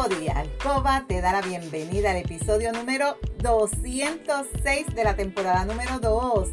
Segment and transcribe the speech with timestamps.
[0.00, 6.48] Cody Alcoba te da la bienvenida al episodio número 206 de la temporada número 2.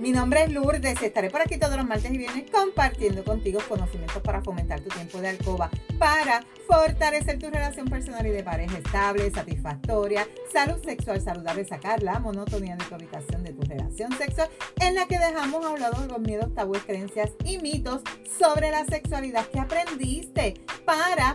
[0.00, 4.22] Mi nombre es Lourdes, estaré por aquí todos los martes y viernes compartiendo contigo conocimientos
[4.22, 5.68] para fomentar tu tiempo de alcoba,
[5.98, 12.18] para fortalecer tu relación personal y de pareja estable, satisfactoria, salud sexual saludable, sacar la
[12.18, 14.48] monotonía de tu habitación de tu relación sexual,
[14.80, 18.00] en la que dejamos a un lado los miedos, tabúes, creencias y mitos
[18.38, 20.54] sobre la sexualidad que aprendiste
[20.86, 21.34] para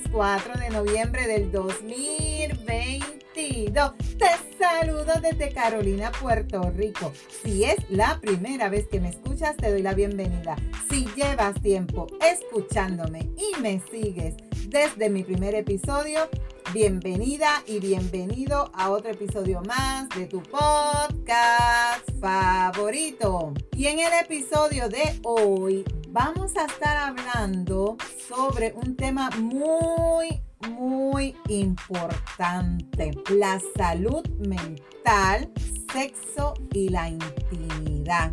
[0.11, 4.27] 4 de noviembre del 2020 te
[4.59, 7.13] saludo desde Carolina, Puerto Rico.
[7.43, 10.57] Si es la primera vez que me escuchas, te doy la bienvenida.
[10.89, 14.35] Si llevas tiempo escuchándome y me sigues
[14.71, 16.29] desde mi primer episodio,
[16.73, 23.53] bienvenida y bienvenido a otro episodio más de tu podcast favorito.
[23.75, 27.97] Y en el episodio de hoy vamos a estar hablando
[28.29, 33.11] sobre un tema muy muy importante.
[33.29, 35.51] La salud mental,
[35.91, 38.31] sexo y la intimidad.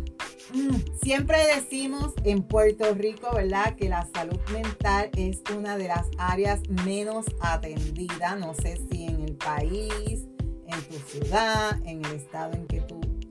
[0.53, 3.75] Mm, siempre decimos en Puerto Rico, ¿verdad?
[3.75, 8.39] Que la salud mental es una de las áreas menos atendidas.
[8.39, 10.27] No sé si en el país,
[10.67, 12.78] en tu ciudad, en el estado en que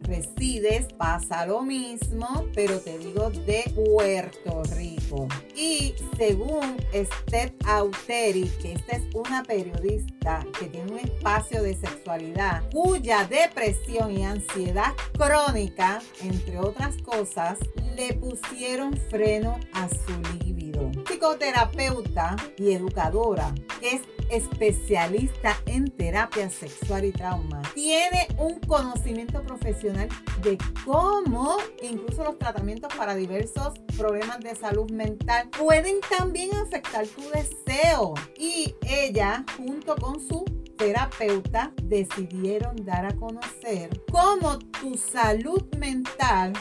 [0.09, 5.29] resides, pasa lo mismo, pero te digo de Puerto Rico.
[5.55, 12.63] Y según Steph Auteri, que esta es una periodista que tiene un espacio de sexualidad,
[12.73, 17.59] cuya depresión y ansiedad crónica, entre otras cosas,
[17.97, 20.91] le pusieron freno a su libido.
[21.07, 30.09] Psicoterapeuta y educadora, que es especialista en terapia sexual y trauma, tiene un conocimiento profesional
[30.43, 37.23] de cómo incluso los tratamientos para diversos problemas de salud mental pueden también afectar tu
[37.31, 38.15] deseo.
[38.39, 40.45] Y ella, junto con su
[40.79, 46.53] terapeuta decidieron dar a conocer cómo tu salud mental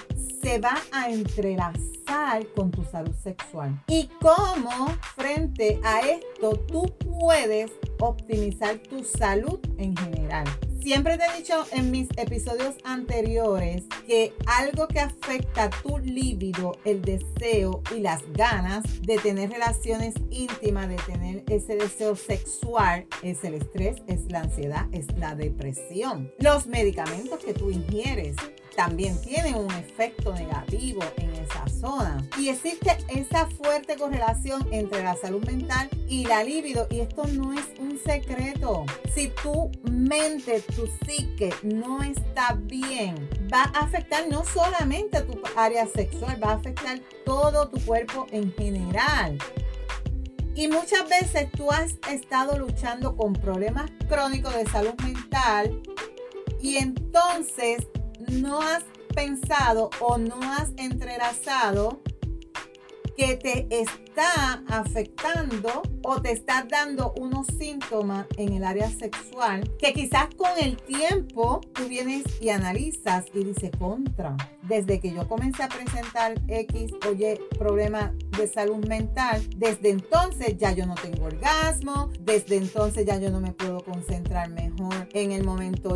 [0.42, 6.86] se va a entrelazar con tu salud sexual y cómo frente a esto tú
[7.20, 10.46] puedes optimizar tu salud en general.
[10.88, 17.02] Siempre te he dicho en mis episodios anteriores que algo que afecta tu líbido, el
[17.02, 23.56] deseo y las ganas de tener relaciones íntimas, de tener ese deseo sexual, es el
[23.56, 26.32] estrés, es la ansiedad, es la depresión.
[26.40, 28.38] Los medicamentos que tú ingieres,
[28.78, 32.24] también tienen un efecto negativo en esa zona.
[32.38, 36.88] Y existe esa fuerte correlación entre la salud mental y la libido.
[36.92, 38.86] Y esto no es un secreto.
[39.16, 45.42] Si tu mente, tu psique no está bien, va a afectar no solamente a tu
[45.56, 49.40] área sexual, va a afectar todo tu cuerpo en general.
[50.54, 55.82] Y muchas veces tú has estado luchando con problemas crónicos de salud mental
[56.62, 57.88] y entonces
[58.32, 58.84] no has
[59.14, 62.02] pensado o no has entrelazado
[63.16, 69.94] que te está afectando o te está dando unos síntomas en el área sexual que
[69.94, 74.38] quizás con el tiempo tú vienes y analizas y dices contra.
[74.68, 80.58] Desde que yo comencé a presentar X o Y problema de salud mental, desde entonces
[80.58, 85.32] ya yo no tengo orgasmo, desde entonces ya yo no me puedo concentrar mejor en
[85.32, 85.96] el momento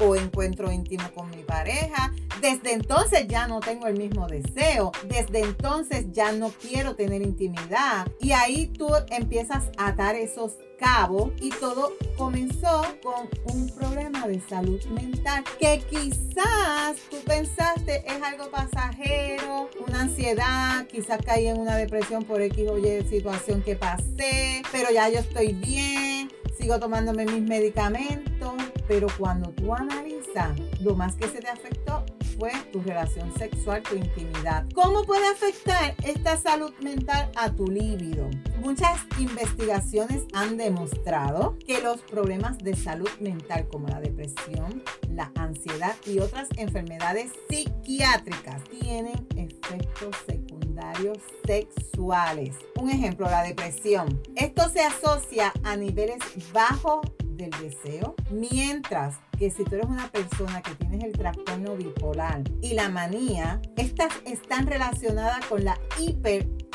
[0.00, 5.40] o encuentro íntimo con mi pareja, desde entonces ya no tengo el mismo deseo, desde
[5.40, 8.06] entonces ya no quiero tener intimidad.
[8.20, 14.40] Y ahí tú empiezas a atar esos cabos y todo comenzó con un problema de
[14.40, 21.76] salud mental que quizás tú pensaste es algo pasajero, una ansiedad, quizás caí en una
[21.76, 27.26] depresión por X o Y situación que pasé, pero ya yo estoy bien, sigo tomándome
[27.26, 28.54] mis medicamentos,
[28.88, 32.04] pero cuando tú analizas lo más que se te afectó
[32.38, 34.64] fue tu relación sexual, tu intimidad.
[34.74, 38.28] ¿Cómo puede afectar esta salud mental a tu líbido?
[38.62, 45.96] Muchas investigaciones han demostrado que los problemas de salud mental como la depresión, la ansiedad
[46.06, 52.54] y otras enfermedades psiquiátricas tienen efectos secundarios sexuales.
[52.80, 54.22] Un ejemplo, la depresión.
[54.36, 56.20] Esto se asocia a niveles
[56.52, 62.44] bajos del deseo, mientras que si tú eres una persona que tienes el trastorno bipolar
[62.60, 65.76] y la manía, estas están relacionadas con la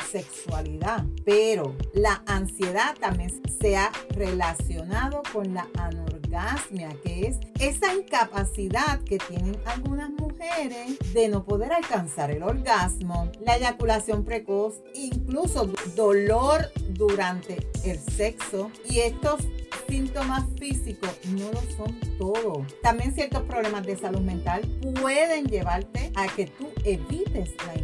[0.08, 9.00] hipersexualidad, pero la ansiedad también se ha relacionado con la anorgasmia, que es esa incapacidad
[9.02, 16.70] que tienen algunas mujeres de no poder alcanzar el orgasmo, la eyaculación precoz, incluso dolor
[16.90, 19.46] durante el sexo y estos
[19.88, 22.66] síntomas físicos no lo son todo.
[22.82, 24.62] También ciertos problemas de salud mental
[25.00, 27.74] pueden llevarte a que tú evites la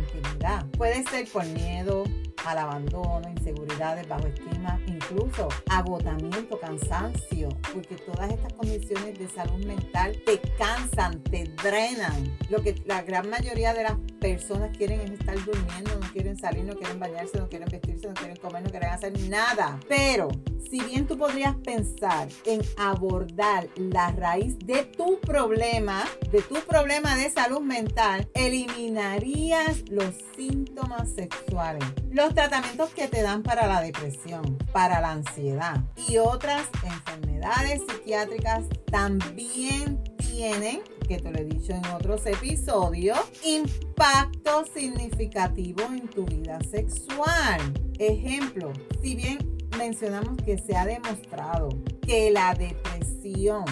[0.76, 2.04] Puede ser por miedo,
[2.44, 10.20] al abandono, inseguridades, bajo estima, incluso agotamiento, cansancio, porque todas estas condiciones de salud mental
[10.26, 12.36] te cansan, te drenan.
[12.50, 16.64] Lo que la gran mayoría de las personas quieren es estar durmiendo, no quieren salir,
[16.64, 19.80] no quieren bañarse, no quieren vestirse, no quieren comer, no quieren hacer nada.
[19.88, 20.28] Pero
[20.70, 27.16] si bien tú podrías pensar en abordar la raíz de tu problema, de tu problema
[27.16, 31.84] de salud mental, eliminarías los síntomas sexuales.
[32.10, 38.64] Los tratamientos que te dan para la depresión, para la ansiedad y otras enfermedades psiquiátricas
[38.90, 46.58] también tienen, que te lo he dicho en otros episodios, impacto significativo en tu vida
[46.70, 47.60] sexual.
[47.98, 51.68] Ejemplo, si bien mencionamos que se ha demostrado
[52.02, 53.64] que la depresión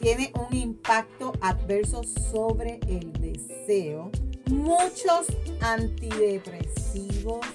[0.00, 4.10] tiene un impacto adverso sobre el deseo,
[4.46, 5.26] muchos
[5.60, 7.46] antidepresivos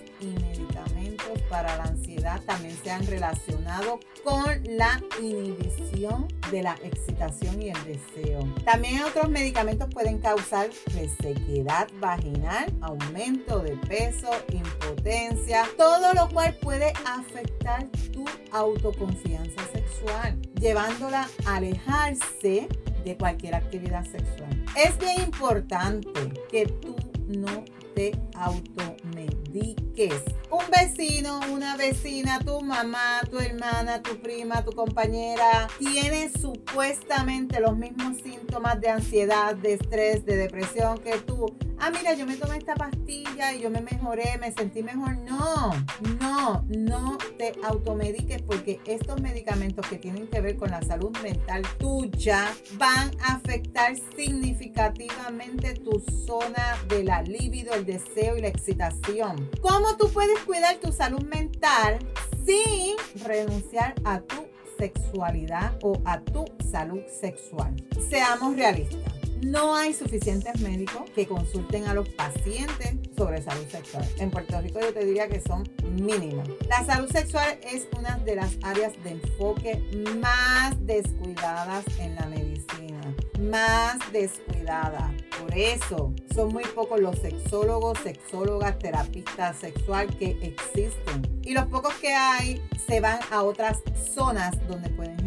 [1.49, 7.83] para la ansiedad también se han relacionado con la inhibición de la excitación y el
[7.85, 8.47] deseo.
[8.63, 16.93] También otros medicamentos pueden causar resequedad vaginal, aumento de peso, impotencia, todo lo cual puede
[17.05, 22.67] afectar tu autoconfianza sexual, llevándola a alejarse
[23.03, 24.65] de cualquier actividad sexual.
[24.75, 26.09] Es bien importante
[26.49, 26.95] que tú
[27.27, 27.63] no
[27.95, 30.23] te automediques.
[30.51, 37.77] Un vecino, una vecina, tu mamá, tu hermana, tu prima, tu compañera, tiene supuestamente los
[37.77, 41.47] mismos síntomas de ansiedad, de estrés, de depresión que tú
[41.79, 45.17] ah, mira, yo me tomé esta pastilla y yo me mejoré, me sentí mejor.
[45.17, 45.71] No,
[46.19, 51.63] no, no te automediques porque estos medicamentos que tienen que ver con la salud mental
[51.77, 59.49] tuya van a afectar significativamente tu zona de la libido, el deseo y la excitación.
[59.61, 61.99] ¿Cómo tú puedes cuidar tu salud mental
[62.45, 64.45] sin renunciar a tu
[64.77, 67.75] sexualidad o a tu salud sexual?
[68.09, 74.07] Seamos realistas no hay suficientes médicos que consulten a los pacientes sobre salud sexual.
[74.17, 76.47] En Puerto Rico yo te diría que son mínimos.
[76.67, 79.83] La salud sexual es una de las áreas de enfoque
[80.19, 83.15] más descuidadas en la medicina.
[83.39, 85.13] Más descuidada.
[85.55, 91.41] Eso son muy pocos los sexólogos, sexólogas, terapistas sexual que existen.
[91.43, 93.79] Y los pocos que hay se van a otras
[94.13, 95.24] zonas donde pueden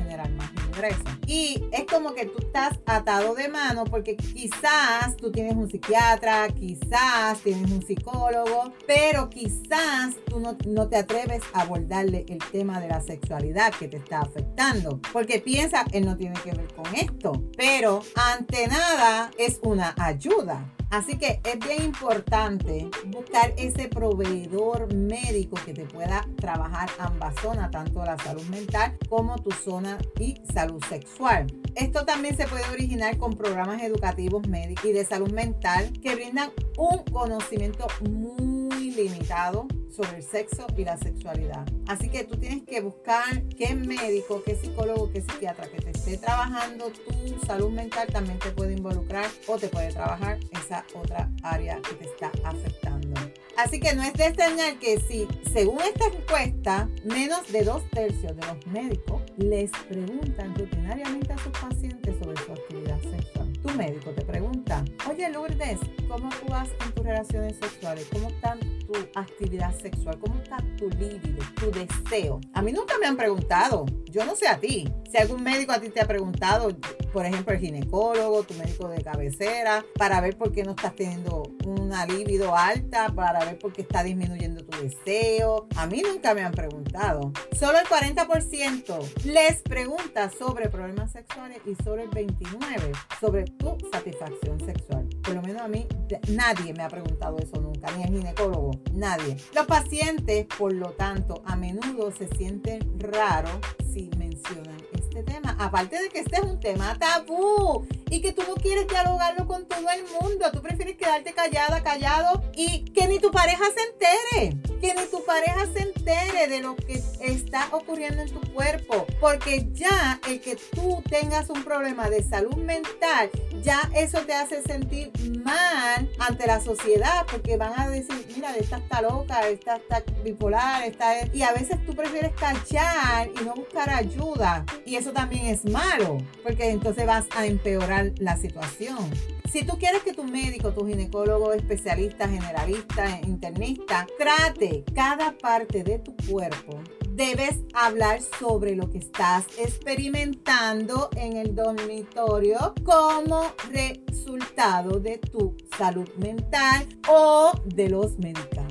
[0.81, 5.71] más y es como que tú estás atado de mano porque quizás tú tienes un
[5.71, 12.39] psiquiatra, quizás tienes un psicólogo, pero quizás tú no, no te atreves a abordarle el
[12.51, 15.01] tema de la sexualidad que te está afectando.
[15.13, 17.45] Porque piensa, él no tiene que ver con esto.
[17.57, 20.65] Pero ante nada es una ayuda.
[20.91, 27.71] Así que es bien importante buscar ese proveedor médico que te pueda trabajar ambas zonas,
[27.71, 31.47] tanto la salud mental como tu zona y salud sexual.
[31.75, 36.51] Esto también se puede originar con programas educativos médicos y de salud mental que brindan
[36.77, 41.67] un conocimiento muy limitado sobre el sexo y la sexualidad.
[41.87, 46.19] Así que tú tienes que buscar qué médico, qué psicólogo, qué psiquiatra que te esté
[46.19, 51.81] trabajando tu salud mental también te puede involucrar o te puede trabajar esa otra área
[51.83, 53.08] que te está afectando.
[53.57, 58.37] Así que no es de extrañar que si, según esta encuesta, menos de dos tercios
[58.37, 63.53] de los médicos les preguntan rutinariamente a sus pacientes sobre su actividad sexual.
[63.61, 68.07] Tu médico te pregunta, oye Lourdes, ¿cómo tú vas en tus relaciones sexuales?
[68.13, 70.19] ¿Cómo están tu actividad sexual?
[70.19, 72.41] ¿Cómo está tu líbido, tu deseo?
[72.55, 74.89] A mí nunca me han preguntado, yo no sé a ti.
[75.11, 76.71] Si algún médico a ti te ha preguntado,
[77.13, 81.43] por ejemplo, el ginecólogo, tu médico de cabecera, para ver por qué no estás teniendo
[81.67, 85.67] una libido alta, para ver por qué está disminuyendo tu deseo.
[85.77, 87.33] A mí nunca me han preguntado.
[87.59, 94.61] Solo el 40% les pregunta sobre problemas sexuales y solo el 29% sobre tu satisfacción
[94.61, 95.08] sexual.
[95.29, 95.87] Por lo menos a mí
[96.29, 99.37] nadie me ha preguntado eso nunca, ni el ginecólogo, nadie.
[99.55, 103.53] Los pacientes, por lo tanto, a menudo se sienten raros
[103.93, 105.55] si mencionan este tema.
[105.59, 109.67] Aparte de que este es un tema tabú y que tú no quieres dialogarlo con
[109.67, 110.47] todo el mundo.
[110.51, 114.79] Tú prefieres quedarte callada, callado y que ni tu pareja se entere.
[114.81, 119.07] Que ni tu pareja se entere de lo que está ocurriendo en tu cuerpo.
[119.21, 123.31] Porque ya el que tú tengas un problema de salud mental,
[123.69, 125.13] ya eso te hace sentir
[125.45, 127.27] mal ante la sociedad.
[127.31, 131.77] Porque van a decir, mira, esta está loca, esta está bipolar, esta Y a veces
[131.85, 134.65] tú prefieres callar y no buscar ayuda.
[134.87, 136.17] Y eso también es malo.
[136.43, 139.11] Porque entonces vas a empeorar la situación.
[139.53, 145.99] Si tú quieres que tu médico, tu ginecólogo, especialista, generalista, internista, trate cada parte de
[145.99, 146.81] tu cuerpo,
[147.19, 156.09] debes hablar sobre lo que estás experimentando en el dormitorio como resultado de tu salud
[156.17, 158.68] mental o de los medicamentos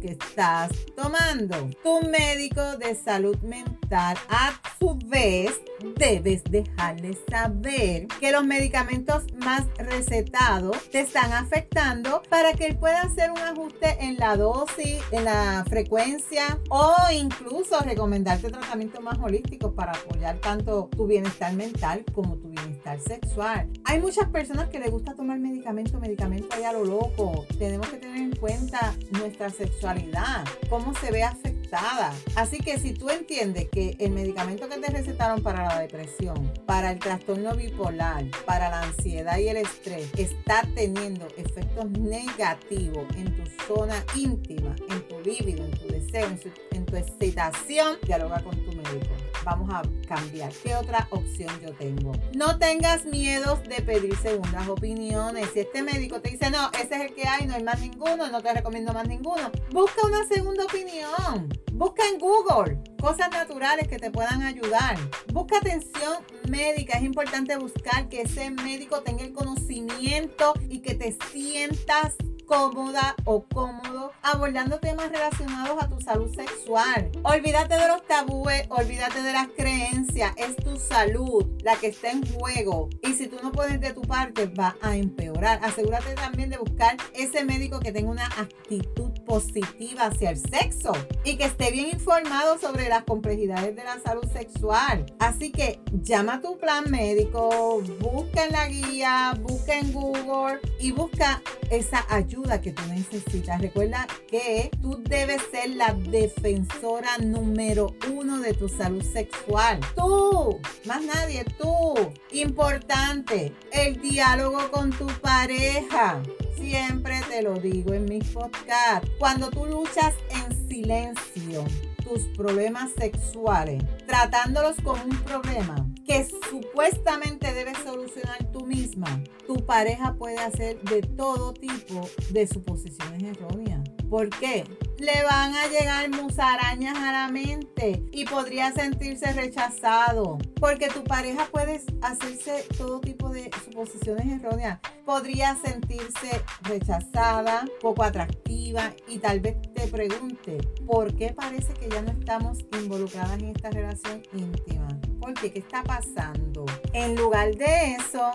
[0.00, 1.70] que estás tomando.
[1.82, 5.60] Tu médico de salud mental a su vez
[5.96, 13.02] debes dejarle saber que los medicamentos más recetados te están afectando para que él pueda
[13.02, 19.72] hacer un ajuste en la dosis, en la frecuencia o incluso recomendarte tratamientos más holísticos
[19.72, 22.61] para apoyar tanto tu bienestar mental como tu bienestar
[23.00, 23.68] sexual.
[23.84, 27.46] Hay muchas personas que les gusta tomar medicamento, medicamento ahí a lo loco.
[27.58, 32.12] Tenemos que tener en cuenta nuestra sexualidad, cómo se ve afectada.
[32.34, 36.92] Así que si tú entiendes que el medicamento que te recetaron para la depresión, para
[36.92, 43.42] el trastorno bipolar, para la ansiedad y el estrés, está teniendo efectos negativos en tu
[43.66, 46.28] zona íntima, en tu líbido, en tu deseo,
[46.72, 49.14] en, tu excitación, dialoga con tu médico.
[49.44, 50.52] Vamos a cambiar.
[50.62, 52.12] ¿Qué otra opción yo tengo?
[52.34, 55.50] No tengas miedos de pedir segundas opiniones.
[55.52, 58.28] Si este médico te dice, no, ese es el que hay, no hay más ninguno,
[58.28, 61.48] no te recomiendo más ninguno, busca una segunda opinión.
[61.72, 64.96] Busca en Google cosas naturales que te puedan ayudar.
[65.32, 66.98] Busca atención médica.
[66.98, 72.14] Es importante buscar que ese médico tenga el conocimiento y que te sientas
[72.46, 77.10] cómoda o cómodo abordando temas relacionados a tu salud sexual.
[77.22, 82.26] Olvídate de los tabúes, olvídate de las creencias, es tu salud la que está en
[82.34, 85.60] juego y si tú no pones de tu parte va a empeorar.
[85.62, 90.92] Asegúrate también de buscar ese médico que tenga una actitud positiva hacia el sexo
[91.24, 95.06] y que esté bien informado sobre las complejidades de la salud sexual.
[95.18, 100.92] Así que llama a tu plan médico, busca en la guía, busca en Google y
[100.92, 103.60] busca esa ayuda que tú necesitas.
[103.60, 109.80] Recuerda que tú debes ser la defensora número uno de tu salud sexual.
[109.96, 111.94] Tú, más nadie, tú.
[112.32, 116.22] Importante, el diálogo con tu pareja.
[116.54, 119.10] Siempre te lo digo en mis podcasts.
[119.18, 121.64] Cuando tú luchas en silencio
[122.02, 130.14] tus problemas sexuales, tratándolos como un problema que supuestamente debes solucionar tú misma, tu pareja
[130.14, 133.81] puede hacer de todo tipo de suposiciones erróneas.
[134.12, 134.64] ¿Por qué?
[134.98, 140.36] Le van a llegar musarañas a la mente y podría sentirse rechazado.
[140.60, 144.80] Porque tu pareja puede hacerse todo tipo de suposiciones erróneas.
[145.06, 152.02] Podría sentirse rechazada, poco atractiva y tal vez te pregunte, ¿por qué parece que ya
[152.02, 154.88] no estamos involucradas en esta relación íntima?
[155.22, 155.50] ¿Por qué?
[155.50, 156.66] ¿Qué está pasando?
[156.92, 158.30] En lugar de eso,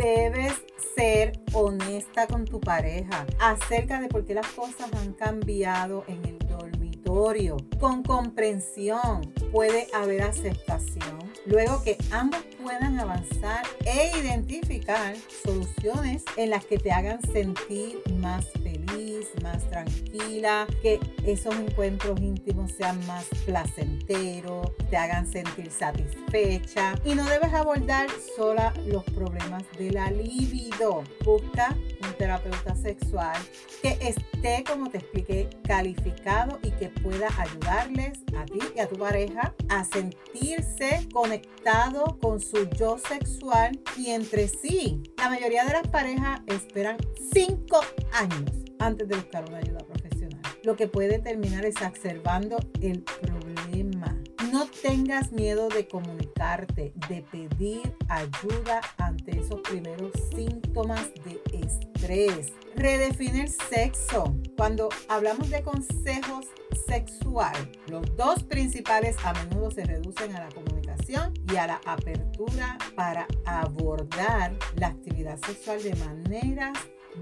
[0.00, 0.54] debes
[0.96, 6.38] ser honesta con tu pareja acerca de por qué las cosas han cambiado en el
[6.38, 7.58] dormitorio.
[7.78, 11.18] Con comprensión puede haber aceptación.
[11.44, 15.14] Luego que ambos puedan avanzar e identificar
[15.44, 18.79] soluciones en las que te hagan sentir más feliz,
[19.42, 27.24] más tranquila, que esos encuentros íntimos sean más placenteros, te hagan sentir satisfecha y no
[27.26, 31.02] debes abordar sola los problemas de la libido.
[31.24, 33.36] Busca un terapeuta sexual
[33.82, 38.96] que esté, como te expliqué, calificado y que pueda ayudarles a ti y a tu
[38.96, 45.02] pareja a sentirse conectado con su yo sexual y entre sí.
[45.16, 46.96] La mayoría de las parejas esperan
[47.32, 47.80] cinco
[48.12, 54.16] años antes de buscar una ayuda profesional, lo que puede terminar exacerbando el problema.
[54.50, 62.52] No tengas miedo de comunicarte, de pedir ayuda ante esos primeros síntomas de estrés.
[62.74, 64.34] Redefine el sexo.
[64.56, 66.46] Cuando hablamos de consejos
[66.86, 67.54] sexual,
[67.86, 73.28] los dos principales a menudo se reducen a la comunicación y a la apertura para
[73.44, 76.72] abordar la actividad sexual de manera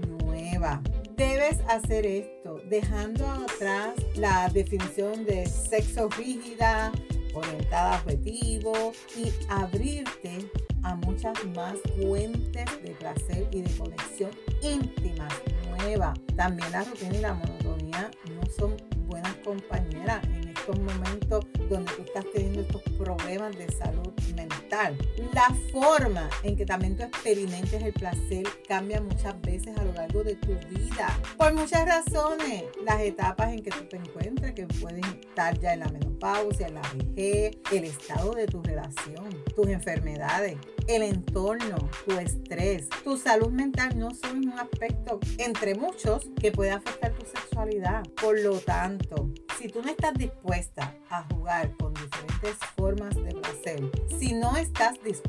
[0.07, 0.81] nueva.
[1.19, 6.93] Debes hacer esto dejando atrás la definición de sexo rígida,
[7.33, 10.49] orientada a objetivo y abrirte
[10.83, 15.27] a muchas más fuentes de placer y de conexión íntima
[15.71, 16.13] nueva.
[16.37, 22.03] También la rutina y la monotonía no son buenas compañeras en estos momentos donde tú
[22.03, 24.97] estás teniendo estos problemas de salud mental.
[25.39, 30.21] La forma en que también tú experimentes el placer cambia muchas veces a lo largo
[30.21, 31.17] de tu vida.
[31.37, 32.65] Por muchas razones.
[32.83, 36.75] Las etapas en que tú te encuentres, que pueden estar ya en la menopausia, en
[36.75, 43.49] la vejez, el estado de tu relación, tus enfermedades, el entorno, tu estrés, tu salud
[43.49, 48.03] mental no son un aspecto entre muchos que puede afectar tu sexualidad.
[48.21, 53.91] Por lo tanto, si tú no estás dispuesta a jugar con diferentes formas de placer,
[54.19, 55.28] si no estás dispuesta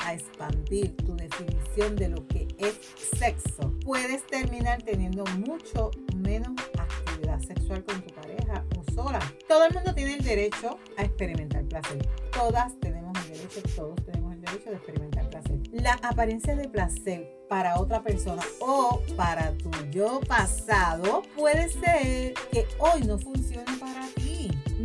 [0.00, 2.78] a expandir tu definición de lo que es
[3.18, 9.20] sexo, puedes terminar teniendo mucho menos actividad sexual con tu pareja o sola.
[9.48, 12.06] Todo el mundo tiene el derecho a experimentar placer.
[12.32, 15.58] Todas tenemos el derecho, todos tenemos el derecho de experimentar placer.
[15.72, 22.66] La apariencia de placer para otra persona o para tu yo pasado puede ser que
[22.78, 24.21] hoy no funcione para ti.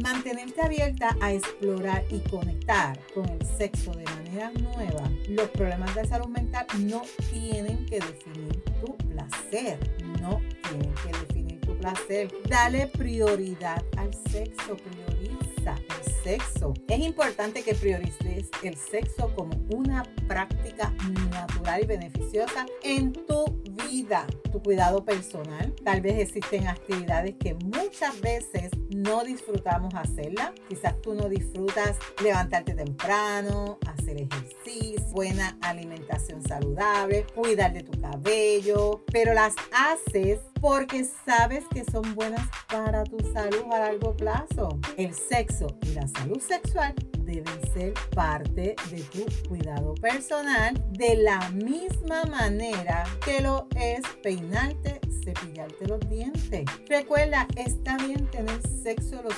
[0.04, 5.10] Mantenerte abierta a explorar y conectar con el sexo de manera nueva.
[5.28, 7.02] Los problemas de salud mental no
[7.32, 9.80] tienen que definir tu placer.
[10.22, 12.32] No tienen que definir tu placer.
[12.48, 14.78] Dale prioridad al sexo.
[14.78, 16.74] Prioriza el sexo.
[16.88, 20.94] Es importante que priorices el sexo como una práctica
[21.32, 25.74] natural y beneficiosa en tu vida, tu cuidado personal.
[25.84, 30.54] Tal vez existen actividades que muchas veces no disfrutamos hacerla.
[30.68, 39.04] Quizás tú no disfrutas levantarte temprano, hacer ejercicio, buena alimentación saludable, cuidar de tu cabello,
[39.12, 44.80] pero las haces porque sabes que son buenas para tu salud a largo plazo.
[44.98, 46.94] El sexo y la salud sexual
[47.24, 55.02] deben ser parte de tu cuidado personal de la misma manera que lo es peinarte,
[55.24, 56.66] cepillarte los dientes.
[56.88, 59.30] Recuerda, está bien tener sexo lo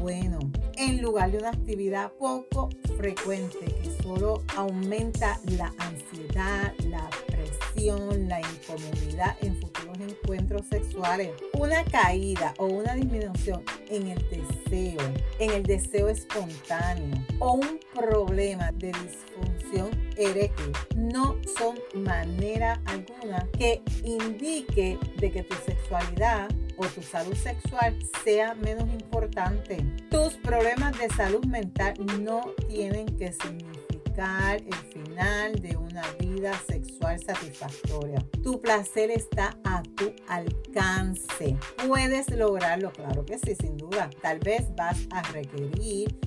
[0.00, 0.38] bueno
[0.76, 8.40] en lugar de una actividad poco frecuente que solo aumenta la ansiedad, la presión, la
[8.40, 11.30] incomodidad en futuros encuentros sexuales.
[11.54, 15.00] Una caída o una disminución en el deseo,
[15.38, 23.82] en el deseo espontáneo o un problema de disfunción eréctil no son manera alguna que
[24.04, 26.48] indique de que tu sexualidad
[26.78, 29.84] o tu salud sexual sea menos importante.
[30.10, 37.20] Tus problemas de salud mental no tienen que significar el final de una vida sexual
[37.20, 38.24] satisfactoria.
[38.42, 41.56] Tu placer está a tu alcance.
[41.86, 44.10] Puedes lograrlo, claro que sí, sin duda.
[44.22, 46.18] Tal vez vas a requerir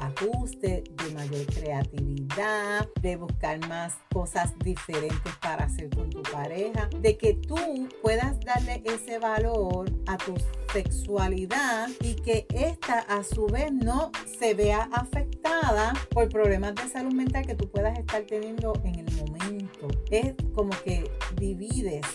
[0.00, 7.16] ajustes, de mayor creatividad, de buscar más cosas diferentes para hacer con tu pareja, de
[7.16, 10.34] que tú puedas darle ese valor a tu
[10.72, 17.12] sexualidad y que esta a su vez no se vea afectada por problemas de salud
[17.12, 19.69] mental que tú puedas estar teniendo en el momento.
[20.10, 22.06] Es como que divides.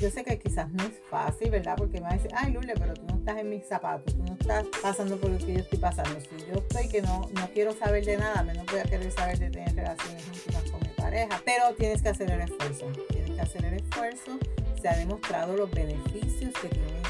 [0.00, 1.74] Yo sé que quizás no es fácil, ¿verdad?
[1.76, 4.22] Porque me va a decir, ay Lule, pero tú no estás en mis zapatos, tú
[4.22, 6.18] no estás pasando por lo que yo estoy pasando.
[6.20, 9.38] Si yo estoy que no, no quiero saber de nada, menos voy a querer saber
[9.38, 11.40] de tener relaciones íntimas con mi pareja.
[11.44, 12.86] Pero tienes que hacer el esfuerzo.
[13.08, 14.38] Tienes que hacer el esfuerzo.
[14.80, 17.03] Se ha demostrado los beneficios que tienen